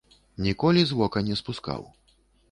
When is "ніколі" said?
0.45-0.81